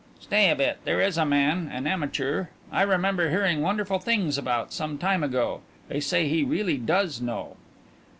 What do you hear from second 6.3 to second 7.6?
really does know."